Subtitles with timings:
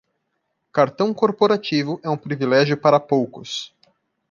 [0.73, 3.71] Cartão corporativo é um privilégio para poucos